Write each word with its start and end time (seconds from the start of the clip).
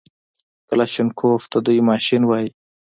کلاشينکوف 0.69 1.41
ته 1.51 1.57
دوى 1.65 1.81
ماشين 1.89 2.21
وايي. 2.29 2.49